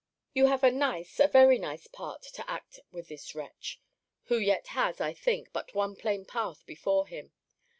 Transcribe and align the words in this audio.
You 0.33 0.47
have 0.47 0.63
a 0.63 0.71
nice, 0.71 1.19
a 1.19 1.27
very 1.27 1.59
nice 1.59 1.85
part 1.85 2.23
to 2.23 2.49
act 2.49 2.79
with 2.91 3.07
this 3.07 3.35
wretch 3.35 3.79
who 4.23 4.39
yet 4.39 4.69
has, 4.69 4.99
I 4.99 5.13
think, 5.13 5.53
but 5.53 5.75
one 5.75 5.95
plain 5.95 6.25
path 6.25 6.65
before 6.65 7.05
him. 7.05 7.33